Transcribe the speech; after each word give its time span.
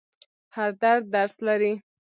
هر 0.55 0.71
درد 0.81 1.03
درس 1.13 1.35
لري. 1.47 1.73